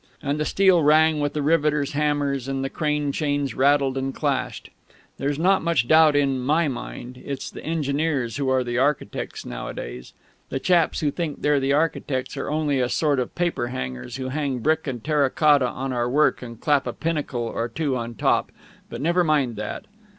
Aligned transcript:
And 0.23 0.39
the 0.39 0.45
steel 0.45 0.81
rang 0.81 1.19
with 1.19 1.33
the 1.33 1.43
riveters' 1.43 1.91
hammers, 1.91 2.47
and 2.47 2.65
the 2.65 2.71
crane 2.71 3.11
chains 3.11 3.53
rattled 3.53 3.99
and 3.99 4.15
clashed.... 4.15 4.71
There's 5.19 5.37
not 5.37 5.61
much 5.61 5.87
doubt 5.87 6.15
in 6.15 6.39
my 6.39 6.67
mind, 6.67 7.21
it's 7.23 7.51
the 7.51 7.63
engineers 7.63 8.37
who 8.37 8.49
are 8.49 8.63
the 8.63 8.79
architects 8.79 9.45
nowadays. 9.45 10.13
The 10.49 10.59
chaps 10.59 11.01
who 11.01 11.11
think 11.11 11.43
they're 11.43 11.59
the 11.59 11.73
architects 11.73 12.35
are 12.35 12.49
only 12.49 12.79
a 12.79 12.89
sort 12.89 13.19
of 13.19 13.35
paperhangers, 13.35 14.15
who 14.15 14.29
hang 14.29 14.57
brick 14.57 14.87
and 14.87 15.03
terra 15.03 15.29
cotta 15.29 15.67
on 15.67 15.93
our 15.93 16.09
work 16.09 16.41
and 16.41 16.59
clap 16.59 16.87
a 16.87 16.93
pinnacle 16.93 17.43
or 17.45 17.69
two 17.69 17.95
on 17.95 18.15
top 18.15 18.51
but 18.89 19.01
never 19.01 19.23
mind 19.23 19.55
that. 19.57 19.85